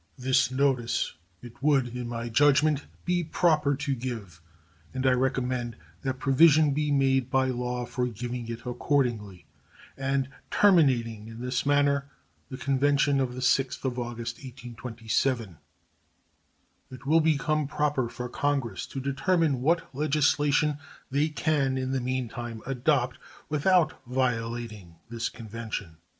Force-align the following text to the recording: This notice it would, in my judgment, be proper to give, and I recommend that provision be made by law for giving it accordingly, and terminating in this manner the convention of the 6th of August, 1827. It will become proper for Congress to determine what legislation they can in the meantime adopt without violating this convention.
This 0.17 0.49
notice 0.49 1.13
it 1.43 1.61
would, 1.61 1.89
in 1.95 2.07
my 2.07 2.27
judgment, 2.27 2.87
be 3.05 3.23
proper 3.23 3.75
to 3.75 3.93
give, 3.93 4.41
and 4.95 5.05
I 5.05 5.11
recommend 5.11 5.75
that 6.01 6.17
provision 6.17 6.71
be 6.73 6.89
made 6.89 7.29
by 7.29 7.49
law 7.49 7.85
for 7.85 8.07
giving 8.07 8.47
it 8.47 8.65
accordingly, 8.65 9.45
and 9.95 10.27
terminating 10.49 11.27
in 11.27 11.39
this 11.39 11.67
manner 11.67 12.09
the 12.49 12.57
convention 12.57 13.19
of 13.19 13.35
the 13.35 13.41
6th 13.41 13.85
of 13.85 13.99
August, 13.99 14.37
1827. 14.37 15.57
It 16.89 17.05
will 17.05 17.21
become 17.21 17.67
proper 17.67 18.09
for 18.09 18.27
Congress 18.27 18.87
to 18.87 18.99
determine 18.99 19.61
what 19.61 19.93
legislation 19.93 20.79
they 21.11 21.29
can 21.29 21.77
in 21.77 21.91
the 21.91 22.01
meantime 22.01 22.63
adopt 22.65 23.19
without 23.49 24.03
violating 24.07 24.95
this 25.11 25.29
convention. 25.29 25.97